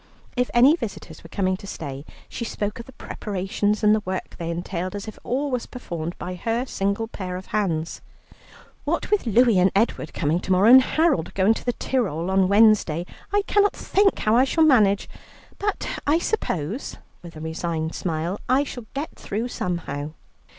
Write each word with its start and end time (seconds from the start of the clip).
If 0.35 0.49
any 0.51 0.75
visitors 0.75 1.21
were 1.21 1.29
coming 1.29 1.55
to 1.57 1.67
stay, 1.67 2.05
she 2.27 2.43
spoke 2.43 2.79
of 2.79 2.87
the 2.87 2.91
preparations 2.91 3.83
and 3.83 3.93
the 3.93 3.99
work 4.03 4.35
they 4.39 4.49
entailed, 4.49 4.95
as 4.95 5.07
if 5.07 5.19
all 5.23 5.51
was 5.51 5.67
performed 5.67 6.17
by 6.17 6.33
her 6.33 6.65
single 6.65 7.07
pair 7.07 7.35
of 7.37 7.45
hands. 7.53 8.01
"What 8.83 9.11
with 9.11 9.27
Louie 9.27 9.59
and 9.59 9.69
Edward 9.75 10.11
coming 10.11 10.39
to 10.39 10.51
morrow, 10.51 10.71
and 10.71 10.81
Harold 10.81 11.31
going 11.35 11.53
to 11.53 11.63
the 11.63 11.73
Tyrol 11.73 12.31
on 12.31 12.47
Wednesday, 12.47 13.05
I 13.31 13.43
cannot 13.43 13.75
think 13.75 14.17
how 14.17 14.35
I 14.35 14.43
shall 14.43 14.63
manage, 14.65 15.07
but 15.59 15.87
I 16.07 16.17
suppose," 16.17 16.97
with 17.21 17.35
a 17.35 17.39
resigned 17.39 17.93
smile, 17.93 18.39
"I 18.49 18.63
shall 18.63 18.87
get 18.95 19.13
through 19.15 19.49
somehow." 19.49 20.13